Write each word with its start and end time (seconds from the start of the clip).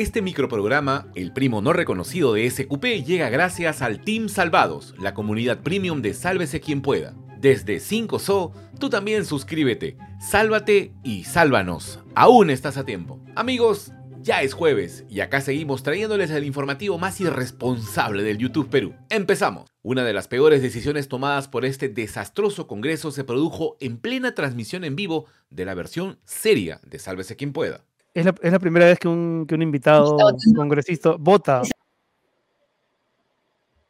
Este 0.00 0.22
microprograma, 0.22 1.08
el 1.14 1.30
primo 1.30 1.60
no 1.60 1.74
reconocido 1.74 2.32
de 2.32 2.48
SQP, 2.50 3.04
llega 3.04 3.28
gracias 3.28 3.82
al 3.82 4.00
Team 4.00 4.30
Salvados, 4.30 4.94
la 4.98 5.12
comunidad 5.12 5.60
premium 5.60 6.00
de 6.00 6.14
Sálvese 6.14 6.58
quien 6.62 6.80
pueda. 6.80 7.12
Desde 7.38 7.76
5SO, 7.76 8.52
tú 8.78 8.88
también 8.88 9.26
suscríbete, 9.26 9.98
sálvate 10.18 10.94
y 11.04 11.24
sálvanos. 11.24 11.98
Aún 12.14 12.48
estás 12.48 12.78
a 12.78 12.86
tiempo. 12.86 13.20
Amigos, 13.34 13.92
ya 14.22 14.40
es 14.40 14.54
jueves 14.54 15.04
y 15.10 15.20
acá 15.20 15.42
seguimos 15.42 15.82
trayéndoles 15.82 16.30
el 16.30 16.44
informativo 16.46 16.96
más 16.96 17.20
irresponsable 17.20 18.22
del 18.22 18.38
YouTube 18.38 18.70
Perú. 18.70 18.94
Empezamos. 19.10 19.68
Una 19.82 20.02
de 20.02 20.14
las 20.14 20.28
peores 20.28 20.62
decisiones 20.62 21.08
tomadas 21.08 21.46
por 21.46 21.66
este 21.66 21.90
desastroso 21.90 22.66
Congreso 22.66 23.10
se 23.10 23.24
produjo 23.24 23.76
en 23.80 23.98
plena 23.98 24.34
transmisión 24.34 24.84
en 24.84 24.96
vivo 24.96 25.26
de 25.50 25.66
la 25.66 25.74
versión 25.74 26.18
seria 26.24 26.80
de 26.86 26.98
Sálvese 26.98 27.36
quien 27.36 27.52
pueda. 27.52 27.84
Es 28.12 28.24
la, 28.24 28.34
es 28.42 28.52
la 28.52 28.58
primera 28.58 28.86
vez 28.86 28.98
que 28.98 29.08
un, 29.08 29.46
que 29.46 29.54
un 29.54 29.62
invitado 29.62 30.16
congresista 30.56 31.14
vota. 31.18 31.62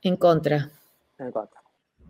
En 0.03 0.17
contra. 0.17 0.71
En 1.19 1.31
contra. 1.31 1.61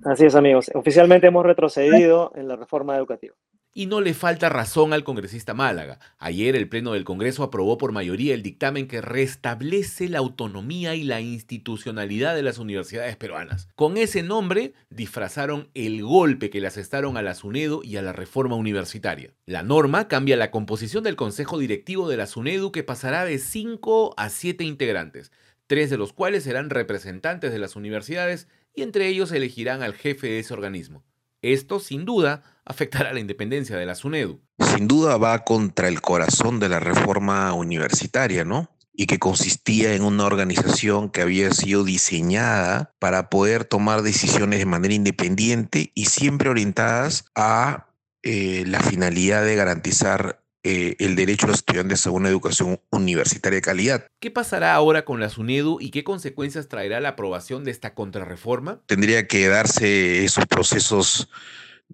Así 0.04 0.24
es, 0.26 0.34
amigos. 0.34 0.70
Oficialmente 0.74 1.26
hemos 1.26 1.44
retrocedido 1.44 2.32
en 2.34 2.48
la 2.48 2.56
reforma 2.56 2.96
educativa. 2.96 3.34
Y 3.72 3.86
no 3.86 4.00
le 4.00 4.14
falta 4.14 4.48
razón 4.48 4.92
al 4.92 5.04
congresista 5.04 5.54
Málaga. 5.54 6.00
Ayer 6.18 6.56
el 6.56 6.68
Pleno 6.68 6.92
del 6.92 7.04
Congreso 7.04 7.44
aprobó 7.44 7.78
por 7.78 7.92
mayoría 7.92 8.34
el 8.34 8.42
dictamen 8.42 8.88
que 8.88 9.00
restablece 9.00 10.08
la 10.08 10.18
autonomía 10.18 10.96
y 10.96 11.04
la 11.04 11.20
institucionalidad 11.20 12.34
de 12.34 12.42
las 12.42 12.58
universidades 12.58 13.16
peruanas. 13.16 13.68
Con 13.76 13.96
ese 13.96 14.24
nombre 14.24 14.74
disfrazaron 14.88 15.70
el 15.74 16.02
golpe 16.02 16.50
que 16.50 16.60
le 16.60 16.66
asestaron 16.66 17.16
a 17.16 17.22
la 17.22 17.34
SUNEDU 17.34 17.82
y 17.84 17.96
a 17.96 18.02
la 18.02 18.12
reforma 18.12 18.56
universitaria. 18.56 19.34
La 19.46 19.62
norma 19.62 20.08
cambia 20.08 20.36
la 20.36 20.50
composición 20.50 21.04
del 21.04 21.14
Consejo 21.14 21.56
Directivo 21.56 22.08
de 22.08 22.16
la 22.16 22.26
SUNEDU 22.26 22.72
que 22.72 22.82
pasará 22.82 23.24
de 23.24 23.38
5 23.38 24.14
a 24.16 24.30
7 24.30 24.64
integrantes, 24.64 25.30
tres 25.68 25.90
de 25.90 25.96
los 25.96 26.12
cuales 26.12 26.42
serán 26.42 26.70
representantes 26.70 27.52
de 27.52 27.60
las 27.60 27.76
universidades 27.76 28.48
y 28.74 28.82
entre 28.82 29.06
ellos 29.06 29.30
elegirán 29.30 29.84
al 29.84 29.94
jefe 29.94 30.26
de 30.26 30.40
ese 30.40 30.54
organismo. 30.54 31.04
Esto, 31.42 31.80
sin 31.80 32.04
duda, 32.04 32.42
afectará 32.64 33.12
la 33.12 33.20
independencia 33.20 33.76
de 33.76 33.86
la 33.86 33.94
SUNEDU. 33.94 34.40
Sin 34.58 34.88
duda 34.88 35.16
va 35.16 35.44
contra 35.44 35.88
el 35.88 36.00
corazón 36.00 36.60
de 36.60 36.68
la 36.68 36.80
reforma 36.80 37.52
universitaria, 37.54 38.44
¿no? 38.44 38.70
Y 38.92 39.06
que 39.06 39.18
consistía 39.18 39.94
en 39.94 40.02
una 40.02 40.26
organización 40.26 41.10
que 41.10 41.22
había 41.22 41.50
sido 41.52 41.84
diseñada 41.84 42.92
para 42.98 43.30
poder 43.30 43.64
tomar 43.64 44.02
decisiones 44.02 44.58
de 44.58 44.66
manera 44.66 44.94
independiente 44.94 45.90
y 45.94 46.06
siempre 46.06 46.50
orientadas 46.50 47.24
a 47.34 47.86
eh, 48.22 48.64
la 48.66 48.80
finalidad 48.80 49.44
de 49.44 49.56
garantizar 49.56 50.39
eh, 50.62 50.96
el 50.98 51.16
derecho 51.16 51.46
de 51.46 51.52
los 51.52 51.60
estudiantes 51.60 52.06
a 52.06 52.10
una 52.10 52.28
educación 52.28 52.80
universitaria 52.90 53.56
de 53.56 53.62
calidad. 53.62 54.06
¿Qué 54.20 54.30
pasará 54.30 54.74
ahora 54.74 55.04
con 55.04 55.20
la 55.20 55.28
SUNEDU 55.28 55.78
y 55.80 55.90
qué 55.90 56.04
consecuencias 56.04 56.68
traerá 56.68 57.00
la 57.00 57.10
aprobación 57.10 57.64
de 57.64 57.70
esta 57.70 57.94
contrarreforma? 57.94 58.80
Tendría 58.86 59.26
que 59.26 59.48
darse 59.48 60.24
esos 60.24 60.46
procesos 60.46 61.28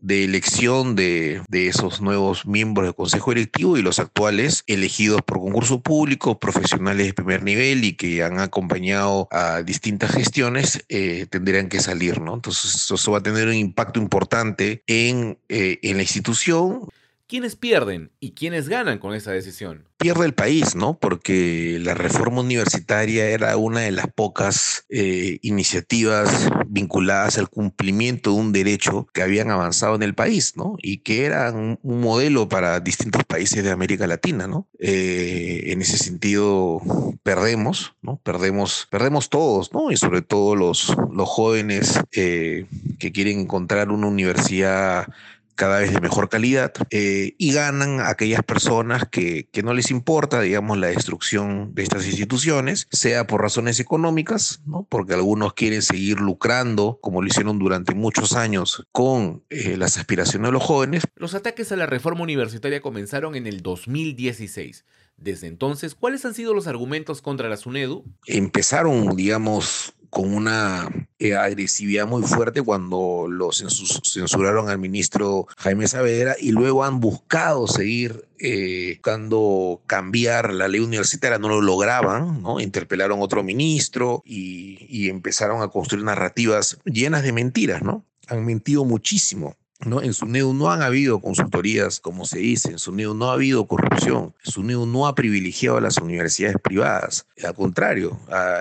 de 0.00 0.24
elección 0.24 0.94
de, 0.94 1.42
de, 1.48 1.68
esos 1.68 2.00
nuevos 2.00 2.46
miembros 2.46 2.86
del 2.86 2.94
Consejo 2.94 3.30
Directivo 3.30 3.76
y 3.76 3.82
los 3.82 3.98
actuales 3.98 4.62
elegidos 4.66 5.22
por 5.22 5.38
concurso 5.38 5.80
público, 5.80 6.38
profesionales 6.38 7.06
de 7.06 7.14
primer 7.14 7.42
nivel 7.42 7.84
y 7.84 7.94
que 7.94 8.22
han 8.22 8.38
acompañado 8.38 9.28
a 9.30 9.62
distintas 9.62 10.12
gestiones, 10.12 10.84
eh, 10.88 11.26
tendrían 11.30 11.68
que 11.68 11.80
salir, 11.80 12.20
¿no? 12.20 12.34
Entonces 12.34 12.90
eso 12.90 13.12
va 13.12 13.18
a 13.18 13.22
tener 13.22 13.48
un 13.48 13.54
impacto 13.54 14.00
importante 14.00 14.82
en, 14.86 15.38
eh, 15.48 15.78
en 15.82 15.96
la 15.96 16.02
institución. 16.02 16.88
¿Quiénes 17.28 17.56
pierden 17.56 18.12
y 18.20 18.34
quiénes 18.34 18.68
ganan 18.68 18.98
con 18.98 19.12
esa 19.12 19.32
decisión? 19.32 19.88
Pierde 19.98 20.26
el 20.26 20.34
país, 20.34 20.76
¿no? 20.76 20.96
Porque 20.96 21.78
la 21.82 21.94
reforma 21.94 22.40
universitaria 22.40 23.28
era 23.30 23.56
una 23.56 23.80
de 23.80 23.90
las 23.90 24.06
pocas 24.06 24.84
eh, 24.90 25.38
iniciativas 25.42 26.48
vinculadas 26.68 27.36
al 27.38 27.48
cumplimiento 27.48 28.30
de 28.30 28.36
un 28.36 28.52
derecho 28.52 29.08
que 29.12 29.22
habían 29.22 29.50
avanzado 29.50 29.96
en 29.96 30.04
el 30.04 30.14
país, 30.14 30.56
¿no? 30.56 30.76
Y 30.80 30.98
que 30.98 31.24
eran 31.24 31.80
un 31.82 32.00
modelo 32.00 32.48
para 32.48 32.78
distintos 32.78 33.24
países 33.24 33.64
de 33.64 33.72
América 33.72 34.06
Latina, 34.06 34.46
¿no? 34.46 34.68
Eh, 34.78 35.64
en 35.72 35.82
ese 35.82 35.98
sentido, 35.98 36.80
perdemos, 37.24 37.96
¿no? 38.02 38.20
Perdemos, 38.22 38.86
perdemos 38.88 39.30
todos, 39.30 39.72
¿no? 39.72 39.90
Y 39.90 39.96
sobre 39.96 40.22
todo 40.22 40.54
los, 40.54 40.94
los 41.12 41.28
jóvenes 41.28 41.98
eh, 42.12 42.66
que 43.00 43.10
quieren 43.10 43.40
encontrar 43.40 43.90
una 43.90 44.06
universidad 44.06 45.08
cada 45.56 45.80
vez 45.80 45.92
de 45.92 46.00
mejor 46.00 46.28
calidad 46.28 46.72
eh, 46.90 47.34
y 47.38 47.52
ganan 47.52 48.00
aquellas 48.00 48.42
personas 48.42 49.08
que, 49.10 49.48
que, 49.50 49.62
no 49.62 49.74
les 49.74 49.90
importa, 49.90 50.40
digamos, 50.40 50.78
la 50.78 50.88
destrucción 50.88 51.74
de 51.74 51.82
estas 51.82 52.06
instituciones, 52.06 52.86
sea 52.92 53.26
por 53.26 53.42
razones 53.42 53.80
económicas, 53.80 54.60
¿no? 54.66 54.86
porque 54.88 55.14
algunos 55.14 55.54
quieren 55.54 55.82
seguir 55.82 56.20
lucrando, 56.20 56.98
como 57.02 57.22
lo 57.22 57.28
hicieron 57.28 57.58
durante 57.58 57.94
muchos 57.94 58.34
años, 58.34 58.86
con 58.92 59.42
eh, 59.50 59.76
las 59.76 59.96
aspiraciones 59.96 60.48
de 60.48 60.52
los 60.52 60.62
jóvenes. 60.62 61.04
Los 61.16 61.34
ataques 61.34 61.72
a 61.72 61.76
la 61.76 61.86
reforma 61.86 62.22
universitaria 62.22 62.80
comenzaron 62.80 63.34
en 63.34 63.46
el 63.46 63.62
2016. 63.62 64.84
Desde 65.16 65.46
entonces, 65.46 65.94
¿cuáles 65.94 66.26
han 66.26 66.34
sido 66.34 66.52
los 66.52 66.66
argumentos 66.66 67.22
contra 67.22 67.48
la 67.48 67.56
SUNEDU? 67.56 68.04
Empezaron, 68.26 69.16
digamos, 69.16 69.94
con 70.10 70.34
una 70.34 70.88
eh, 71.18 71.34
agresividad 71.34 72.06
muy 72.06 72.22
fuerte 72.22 72.62
cuando 72.62 73.26
lo 73.28 73.50
censuraron 73.52 74.68
al 74.68 74.78
ministro 74.78 75.46
Jaime 75.58 75.88
Saavedra 75.88 76.36
y 76.38 76.52
luego 76.52 76.84
han 76.84 77.00
buscado 77.00 77.66
seguir 77.66 78.26
eh, 78.38 78.94
buscando 78.96 79.82
cambiar 79.86 80.52
la 80.52 80.68
ley 80.68 80.80
universitaria, 80.80 81.38
no 81.38 81.48
lo 81.48 81.62
lograban, 81.62 82.42
¿no? 82.42 82.60
Interpelaron 82.60 83.20
a 83.20 83.22
otro 83.22 83.42
ministro 83.42 84.22
y, 84.24 84.86
y 84.88 85.08
empezaron 85.08 85.62
a 85.62 85.68
construir 85.68 86.04
narrativas 86.04 86.78
llenas 86.84 87.22
de 87.22 87.32
mentiras, 87.32 87.82
¿no? 87.82 88.04
Han 88.28 88.44
mentido 88.44 88.84
muchísimo. 88.84 89.56
¿No? 89.84 90.02
En 90.02 90.14
SUNEDU 90.14 90.54
no 90.54 90.70
han 90.70 90.82
habido 90.82 91.20
consultorías, 91.20 92.00
como 92.00 92.24
se 92.24 92.38
dice, 92.38 92.70
en 92.70 92.78
SUNEDU 92.78 93.14
no 93.14 93.30
ha 93.30 93.34
habido 93.34 93.66
corrupción, 93.66 94.34
SUNEDU 94.42 94.86
no 94.86 95.06
ha 95.06 95.14
privilegiado 95.14 95.76
a 95.76 95.80
las 95.80 95.98
universidades 95.98 96.56
privadas, 96.62 97.26
al 97.44 97.54
contrario, 97.54 98.18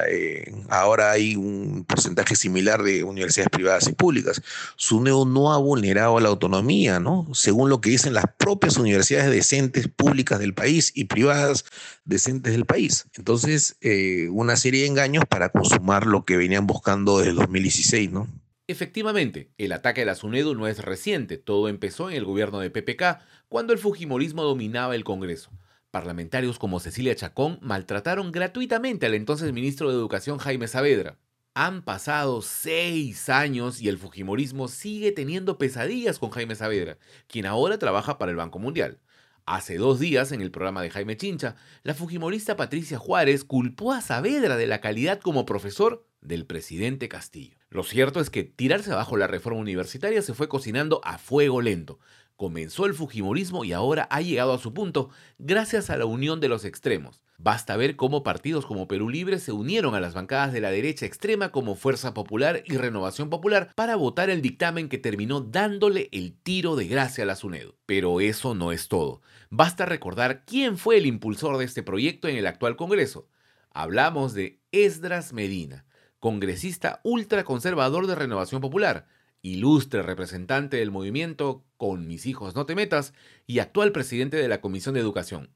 eh, 0.09 0.53
ahora 0.69 1.11
hay 1.11 1.35
un 1.35 1.85
porcentaje 1.87 2.35
similar 2.35 2.83
de 2.83 3.03
universidades 3.03 3.49
privadas 3.49 3.87
y 3.87 3.93
públicas. 3.93 4.41
SUNEDU 4.75 5.25
no 5.25 5.53
ha 5.53 5.57
vulnerado 5.57 6.19
la 6.19 6.29
autonomía, 6.29 6.99
¿no? 6.99 7.27
Según 7.33 7.69
lo 7.69 7.79
que 7.79 7.89
dicen 7.89 8.13
las 8.13 8.25
propias 8.37 8.77
universidades 8.77 9.31
decentes 9.31 9.87
públicas 9.87 10.39
del 10.39 10.53
país 10.53 10.91
y 10.93 11.05
privadas 11.05 11.65
decentes 12.03 12.51
del 12.51 12.65
país. 12.65 13.07
Entonces, 13.15 13.77
eh, 13.81 14.27
una 14.31 14.57
serie 14.57 14.81
de 14.81 14.87
engaños 14.87 15.23
para 15.27 15.49
consumar 15.49 16.05
lo 16.05 16.25
que 16.25 16.37
venían 16.37 16.67
buscando 16.67 17.17
desde 17.19 17.31
el 17.31 17.37
2016, 17.37 18.11
¿no? 18.11 18.27
Efectivamente, 18.67 19.51
el 19.59 19.71
ataque 19.73 20.01
a 20.01 20.05
la 20.05 20.15
SUNEDU 20.15 20.55
no 20.55 20.67
es 20.67 20.79
reciente, 20.79 21.37
todo 21.37 21.69
empezó 21.69 22.09
en 22.09 22.15
el 22.15 22.25
gobierno 22.25 22.59
de 22.59 22.71
PPK, 22.71 23.19
cuando 23.47 23.73
el 23.73 23.79
Fujimorismo 23.79 24.41
dominaba 24.41 24.95
el 24.95 25.03
Congreso. 25.03 25.51
Parlamentarios 25.91 26.57
como 26.57 26.79
Cecilia 26.79 27.15
Chacón 27.15 27.59
maltrataron 27.61 28.31
gratuitamente 28.31 29.05
al 29.05 29.13
entonces 29.13 29.53
ministro 29.53 29.89
de 29.89 29.95
Educación 29.95 30.39
Jaime 30.39 30.67
Saavedra. 30.67 31.19
Han 31.53 31.83
pasado 31.83 32.41
seis 32.41 33.29
años 33.29 33.81
y 33.81 33.87
el 33.87 33.99
Fujimorismo 33.99 34.67
sigue 34.67 35.11
teniendo 35.11 35.59
pesadillas 35.59 36.17
con 36.17 36.31
Jaime 36.31 36.55
Saavedra, 36.55 36.97
quien 37.27 37.45
ahora 37.45 37.77
trabaja 37.77 38.17
para 38.17 38.31
el 38.31 38.37
Banco 38.37 38.57
Mundial. 38.57 38.99
Hace 39.45 39.77
dos 39.77 39.99
días, 39.99 40.31
en 40.31 40.41
el 40.41 40.49
programa 40.49 40.81
de 40.81 40.89
Jaime 40.89 41.17
Chincha, 41.17 41.55
la 41.83 41.93
fujimorista 41.93 42.55
Patricia 42.55 42.97
Juárez 42.97 43.43
culpó 43.43 43.93
a 43.93 44.01
Saavedra 44.01 44.57
de 44.57 44.65
la 44.65 44.81
calidad 44.81 45.19
como 45.19 45.45
profesor 45.45 46.07
del 46.19 46.47
presidente 46.47 47.07
Castillo. 47.07 47.59
Lo 47.75 47.83
cierto 47.83 48.21
es 48.21 48.29
que 48.29 48.45
tirarse 48.45 48.93
abajo 48.93 49.17
la 49.17 49.27
reforma 49.27 49.59
universitaria 49.59 50.21
se 50.21 50.33
fue 50.33 50.47
cocinando 50.47 51.01
a 51.03 51.17
fuego 51.17 51.61
lento. 51.61 51.99
Comenzó 52.37 52.85
el 52.85 52.93
Fujimorismo 52.93 53.65
y 53.65 53.73
ahora 53.73 54.07
ha 54.11 54.21
llegado 54.21 54.53
a 54.53 54.59
su 54.59 54.73
punto 54.73 55.09
gracias 55.39 55.89
a 55.89 55.97
la 55.97 56.05
unión 56.05 56.39
de 56.39 56.47
los 56.47 56.63
extremos. 56.63 57.21
Basta 57.37 57.75
ver 57.75 57.97
cómo 57.97 58.23
partidos 58.23 58.65
como 58.65 58.87
Perú 58.87 59.09
Libre 59.09 59.39
se 59.39 59.51
unieron 59.51 59.93
a 59.93 59.99
las 59.99 60.13
bancadas 60.13 60.53
de 60.53 60.61
la 60.61 60.71
derecha 60.71 61.05
extrema 61.05 61.51
como 61.51 61.75
Fuerza 61.75 62.13
Popular 62.13 62.63
y 62.65 62.77
Renovación 62.77 63.29
Popular 63.29 63.69
para 63.75 63.97
votar 63.97 64.29
el 64.29 64.41
dictamen 64.41 64.87
que 64.87 64.97
terminó 64.97 65.41
dándole 65.41 66.07
el 66.13 66.33
tiro 66.33 66.77
de 66.77 66.87
gracia 66.87 67.25
a 67.25 67.27
la 67.27 67.35
SUNEDU. 67.35 67.75
Pero 67.85 68.21
eso 68.21 68.55
no 68.55 68.71
es 68.71 68.87
todo. 68.87 69.21
Basta 69.49 69.85
recordar 69.85 70.45
quién 70.45 70.77
fue 70.77 70.95
el 70.95 71.05
impulsor 71.05 71.57
de 71.57 71.65
este 71.65 71.83
proyecto 71.83 72.29
en 72.29 72.37
el 72.37 72.47
actual 72.47 72.77
Congreso. 72.77 73.27
Hablamos 73.73 74.33
de 74.33 74.61
Esdras 74.71 75.33
Medina, 75.33 75.85
congresista 76.19 77.01
ultraconservador 77.03 78.07
de 78.07 78.15
Renovación 78.15 78.61
Popular, 78.61 79.07
ilustre 79.41 80.01
representante 80.01 80.77
del 80.77 80.91
movimiento 80.91 81.63
Con 81.77 82.07
mis 82.07 82.25
hijos 82.25 82.55
no 82.55 82.65
te 82.65 82.75
metas 82.75 83.13
y 83.45 83.59
actual 83.59 83.91
presidente 83.91 84.37
de 84.37 84.47
la 84.47 84.61
Comisión 84.61 84.95
de 84.95 85.01
Educación. 85.01 85.49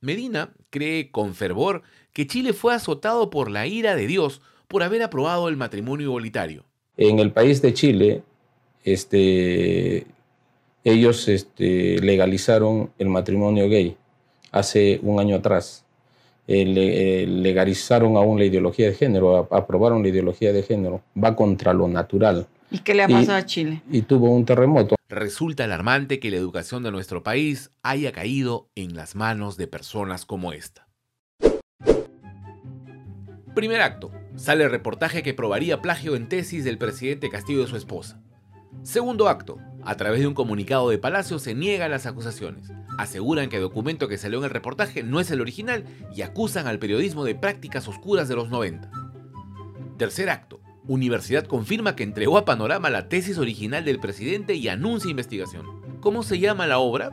Medina 0.00 0.52
cree 0.70 1.10
con 1.10 1.34
fervor 1.34 1.82
que 2.12 2.26
Chile 2.26 2.52
fue 2.52 2.74
azotado 2.74 3.30
por 3.30 3.50
la 3.50 3.66
ira 3.66 3.96
de 3.96 4.06
Dios 4.06 4.40
por 4.68 4.82
haber 4.82 5.02
aprobado 5.02 5.48
el 5.48 5.56
matrimonio 5.56 6.08
igualitario. 6.08 6.64
En 6.96 7.18
el 7.18 7.32
país 7.32 7.60
de 7.60 7.74
Chile, 7.74 8.22
este, 8.84 10.06
ellos 10.84 11.28
este, 11.28 11.98
legalizaron 12.00 12.90
el 12.98 13.08
matrimonio 13.08 13.68
gay 13.68 13.96
hace 14.52 15.00
un 15.02 15.18
año 15.18 15.36
atrás. 15.36 15.83
Eh, 16.46 17.26
legalizaron 17.26 18.16
aún 18.16 18.38
la 18.38 18.44
ideología 18.44 18.86
de 18.88 18.94
género, 18.94 19.48
aprobaron 19.50 20.02
la 20.02 20.08
ideología 20.08 20.52
de 20.52 20.62
género, 20.62 21.02
va 21.22 21.34
contra 21.34 21.72
lo 21.72 21.88
natural. 21.88 22.46
¿Y 22.70 22.80
qué 22.80 22.94
le 22.94 23.04
ha 23.04 23.08
pasado 23.08 23.38
a 23.38 23.46
Chile? 23.46 23.82
Y 23.90 24.02
tuvo 24.02 24.30
un 24.30 24.44
terremoto. 24.44 24.96
Resulta 25.08 25.64
alarmante 25.64 26.18
que 26.18 26.30
la 26.30 26.36
educación 26.36 26.82
de 26.82 26.90
nuestro 26.90 27.22
país 27.22 27.70
haya 27.82 28.10
caído 28.10 28.68
en 28.74 28.96
las 28.96 29.14
manos 29.14 29.56
de 29.56 29.66
personas 29.66 30.26
como 30.26 30.52
esta. 30.52 30.88
Primer 33.54 33.80
acto. 33.80 34.10
Sale 34.34 34.64
el 34.64 34.70
reportaje 34.70 35.22
que 35.22 35.32
probaría 35.32 35.80
plagio 35.80 36.16
en 36.16 36.28
tesis 36.28 36.64
del 36.64 36.76
presidente 36.76 37.30
Castillo 37.30 37.60
de 37.60 37.68
su 37.68 37.76
esposa. 37.76 38.20
Segundo 38.82 39.28
acto. 39.28 39.58
A 39.84 39.96
través 39.96 40.20
de 40.20 40.26
un 40.26 40.34
comunicado 40.34 40.90
de 40.90 40.98
Palacio 40.98 41.38
se 41.38 41.54
niegan 41.54 41.92
las 41.92 42.06
acusaciones. 42.06 42.72
Aseguran 42.98 43.48
que 43.48 43.56
el 43.56 43.62
documento 43.62 44.08
que 44.08 44.18
salió 44.18 44.38
en 44.38 44.44
el 44.44 44.50
reportaje 44.50 45.02
no 45.02 45.20
es 45.20 45.30
el 45.30 45.40
original 45.40 45.84
y 46.14 46.22
acusan 46.22 46.66
al 46.66 46.78
periodismo 46.78 47.24
de 47.24 47.34
prácticas 47.34 47.88
oscuras 47.88 48.28
de 48.28 48.36
los 48.36 48.50
90. 48.50 48.90
Tercer 49.96 50.30
acto. 50.30 50.60
Universidad 50.86 51.46
confirma 51.46 51.96
que 51.96 52.02
entregó 52.02 52.36
a 52.36 52.44
Panorama 52.44 52.90
la 52.90 53.08
tesis 53.08 53.38
original 53.38 53.84
del 53.84 54.00
presidente 54.00 54.54
y 54.54 54.68
anuncia 54.68 55.10
investigación. 55.10 55.66
¿Cómo 56.00 56.22
se 56.22 56.38
llama 56.38 56.66
la 56.66 56.78
obra? 56.78 57.10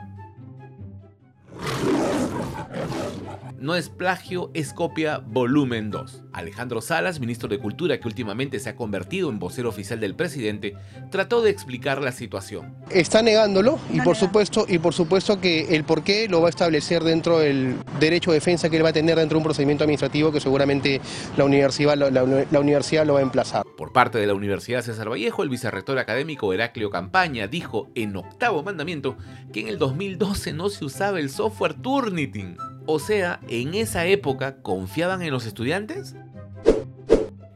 No 3.62 3.76
es 3.76 3.90
plagio, 3.90 4.50
es 4.56 4.74
copia 4.74 5.20
volumen 5.20 5.92
2. 5.92 6.24
Alejandro 6.34 6.82
Salas, 6.82 7.20
ministro 7.20 7.48
de 7.48 7.60
Cultura 7.60 8.00
que 8.00 8.08
últimamente 8.08 8.60
se 8.60 8.70
ha 8.70 8.76
convertido 8.76 9.30
en 9.30 9.38
vocero 9.38 9.70
oficial 9.70 10.00
del 10.00 10.16
presidente, 10.16 10.74
trató 11.12 11.44
de 11.44 11.52
explicar 11.52 12.02
la 12.02 12.12
situación. 12.12 12.74
Está 12.90 13.22
negándolo 13.22 13.78
y 13.94 14.02
por 14.02 14.16
supuesto 14.16 14.66
y 14.68 14.80
por 14.80 14.96
supuesto 14.96 15.40
que 15.40 15.76
el 15.76 15.84
por 15.84 16.04
qué 16.04 16.28
lo 16.28 16.42
va 16.42 16.48
a 16.48 16.50
establecer 16.50 17.04
dentro 17.04 17.38
del 17.38 17.76
derecho 18.00 18.32
de 18.32 18.38
defensa 18.38 18.68
que 18.68 18.78
él 18.78 18.84
va 18.84 18.90
a 18.90 18.94
tener 18.94 19.16
dentro 19.16 19.36
de 19.36 19.42
un 19.42 19.44
procedimiento 19.44 19.84
administrativo 19.84 20.32
que 20.32 20.40
seguramente 20.40 21.00
la 21.38 21.46
universidad, 21.46 21.96
la, 21.96 22.60
universidad 22.60 23.06
lo 23.06 23.14
va 23.14 23.20
a 23.20 23.24
emplazar. 23.24 23.64
Por 23.78 23.94
parte 23.94 24.18
de 24.18 24.26
la 24.26 24.34
Universidad 24.34 24.82
César 24.82 25.08
Vallejo, 25.08 25.44
el 25.44 25.50
vicerrector 25.50 26.00
académico 26.00 26.52
Heraclio 26.52 26.90
Campaña 26.90 27.46
dijo 27.46 27.92
en 27.94 28.16
octavo 28.16 28.64
mandamiento 28.64 29.18
que 29.54 29.60
en 29.60 29.68
el 29.68 29.78
2012 29.78 30.52
no 30.54 30.70
se 30.70 30.84
usaba 30.84 31.20
el 31.20 31.30
software 31.30 31.76
Turnitin 31.76 32.58
o 32.92 33.00
sea, 33.00 33.40
¿en 33.48 33.74
esa 33.74 34.06
época 34.06 34.62
confiaban 34.62 35.22
en 35.22 35.32
los 35.32 35.46
estudiantes? 35.46 36.16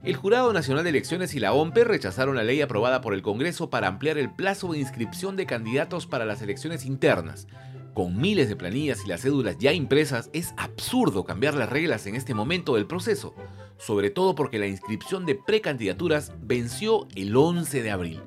El 0.04 0.16
Jurado 0.16 0.54
Nacional 0.54 0.84
de 0.84 0.92
Elecciones 0.92 1.34
y 1.34 1.40
la 1.40 1.54
OMPE 1.54 1.84
rechazaron 1.84 2.36
la 2.36 2.44
ley 2.44 2.62
aprobada 2.62 3.02
por 3.02 3.14
el 3.14 3.22
Congreso 3.22 3.70
para 3.70 3.88
ampliar 3.88 4.18
el 4.18 4.32
plazo 4.32 4.72
de 4.72 4.80
inscripción 4.80 5.36
de 5.36 5.46
candidatos 5.46 6.06
para 6.06 6.26
las 6.26 6.42
elecciones 6.42 6.86
internas. 6.86 7.48
Con 7.96 8.18
miles 8.18 8.48
de 8.48 8.56
planillas 8.56 9.04
y 9.04 9.08
las 9.08 9.22
cédulas 9.22 9.58
ya 9.58 9.74
impresas, 9.74 10.30
es 10.34 10.54
absurdo 10.58 11.24
cambiar 11.24 11.56
las 11.56 11.70
reglas 11.70 12.06
en 12.08 12.16
este 12.16 12.34
momento 12.34 12.76
del 12.76 12.86
proceso, 12.88 13.34
sobre 13.78 14.10
todo 14.10 14.36
porque 14.36 14.60
la 14.60 14.68
inscripción 14.68 15.26
de 15.26 15.36
precandidaturas 15.36 16.34
venció 16.40 17.08
el 17.16 17.36
11 17.36 17.82
de 17.82 17.92
abril. 17.92 18.22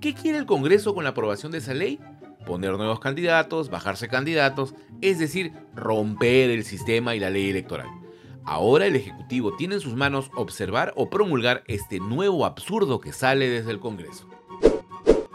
¿Qué 0.00 0.14
quiere 0.14 0.38
el 0.38 0.46
Congreso 0.46 0.94
con 0.94 1.04
la 1.04 1.10
aprobación 1.10 1.50
de 1.50 1.58
esa 1.58 1.74
ley? 1.74 1.98
Poner 2.46 2.72
nuevos 2.76 3.00
candidatos, 3.00 3.70
bajarse 3.70 4.08
candidatos, 4.08 4.74
es 5.00 5.18
decir, 5.18 5.52
romper 5.74 6.50
el 6.50 6.64
sistema 6.64 7.14
y 7.14 7.20
la 7.20 7.30
ley 7.30 7.50
electoral. 7.50 7.88
Ahora 8.44 8.86
el 8.86 8.96
Ejecutivo 8.96 9.54
tiene 9.56 9.74
en 9.74 9.80
sus 9.80 9.94
manos 9.94 10.30
observar 10.34 10.92
o 10.96 11.10
promulgar 11.10 11.64
este 11.66 12.00
nuevo 12.00 12.46
absurdo 12.46 13.00
que 13.00 13.12
sale 13.12 13.48
desde 13.48 13.70
el 13.70 13.80
Congreso. 13.80 14.26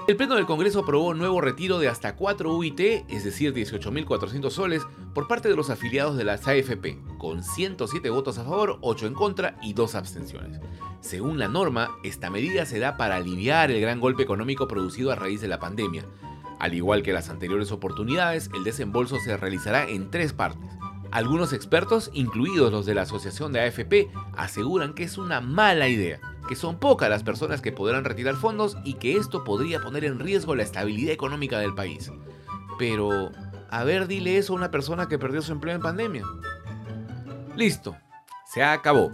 El 0.05 0.17
Pleno 0.17 0.35
del 0.35 0.45
Congreso 0.45 0.79
aprobó 0.79 1.09
un 1.09 1.17
nuevo 1.17 1.39
retiro 1.39 1.79
de 1.79 1.87
hasta 1.87 2.17
4 2.17 2.53
UIT, 2.53 2.79
es 3.07 3.23
decir, 3.23 3.53
18.400 3.53 4.49
soles, 4.49 4.83
por 5.13 5.29
parte 5.29 5.47
de 5.47 5.55
los 5.55 5.69
afiliados 5.69 6.17
de 6.17 6.25
las 6.25 6.45
AFP, 6.45 6.97
con 7.17 7.41
107 7.41 8.09
votos 8.09 8.37
a 8.37 8.43
favor, 8.43 8.79
8 8.81 9.07
en 9.07 9.13
contra 9.13 9.57
y 9.61 9.71
2 9.71 9.95
abstenciones. 9.95 10.59
Según 10.99 11.39
la 11.39 11.47
norma, 11.47 11.91
esta 12.03 12.29
medida 12.29 12.65
se 12.65 12.79
da 12.79 12.97
para 12.97 13.15
aliviar 13.15 13.71
el 13.71 13.79
gran 13.79 14.01
golpe 14.01 14.23
económico 14.23 14.67
producido 14.67 15.09
a 15.09 15.15
raíz 15.15 15.39
de 15.39 15.47
la 15.47 15.59
pandemia, 15.59 16.03
al 16.59 16.73
igual 16.73 17.03
que 17.03 17.13
las 17.13 17.29
anteriores 17.29 17.71
oportunidades, 17.71 18.49
el 18.55 18.63
desembolso 18.63 19.19
se 19.19 19.37
realizará 19.37 19.87
en 19.87 20.11
tres 20.11 20.33
partes. 20.33 20.69
Algunos 21.11 21.53
expertos, 21.53 22.09
incluidos 22.13 22.71
los 22.71 22.85
de 22.85 22.95
la 22.95 23.03
Asociación 23.03 23.53
de 23.53 23.61
AFP, 23.61 24.09
aseguran 24.35 24.93
que 24.93 25.03
es 25.03 25.17
una 25.17 25.41
mala 25.41 25.87
idea, 25.87 26.19
que 26.47 26.55
son 26.55 26.79
pocas 26.79 27.09
las 27.09 27.23
personas 27.23 27.61
que 27.61 27.71
podrán 27.71 28.03
retirar 28.03 28.35
fondos 28.35 28.77
y 28.83 28.95
que 28.95 29.17
esto 29.17 29.43
podría 29.43 29.79
poner 29.79 30.05
en 30.05 30.19
riesgo 30.19 30.55
la 30.55 30.63
estabilidad 30.63 31.13
económica 31.13 31.59
del 31.59 31.75
país. 31.75 32.11
Pero, 32.79 33.31
a 33.69 33.83
ver, 33.83 34.07
dile 34.07 34.37
eso 34.37 34.53
a 34.53 34.55
una 34.55 34.71
persona 34.71 35.07
que 35.07 35.19
perdió 35.19 35.41
su 35.41 35.51
empleo 35.51 35.75
en 35.75 35.81
pandemia. 35.81 36.23
Listo, 37.55 37.95
se 38.45 38.63
acabó. 38.63 39.11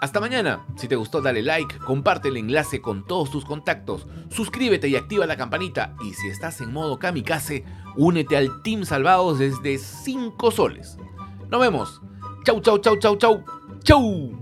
Hasta 0.00 0.18
mañana. 0.18 0.64
Si 0.76 0.88
te 0.88 0.96
gustó, 0.96 1.20
dale 1.20 1.42
like, 1.42 1.76
comparte 1.78 2.28
el 2.28 2.38
enlace 2.38 2.80
con 2.80 3.06
todos 3.06 3.30
tus 3.30 3.44
contactos, 3.44 4.06
suscríbete 4.30 4.88
y 4.88 4.96
activa 4.96 5.26
la 5.26 5.36
campanita. 5.36 5.94
Y 6.02 6.14
si 6.14 6.28
estás 6.28 6.60
en 6.62 6.72
modo 6.72 6.98
kamikaze, 6.98 7.64
únete 7.96 8.36
al 8.38 8.62
Team 8.62 8.84
Salvados 8.84 9.38
desde 9.38 9.76
5 9.76 10.50
soles. 10.50 10.96
Nos 11.50 11.60
vemos. 11.60 12.00
Chau, 12.44 12.60
chau, 12.60 12.78
chau, 12.78 12.96
chau, 12.96 13.16
chau. 13.16 13.44
Chau. 13.84 14.39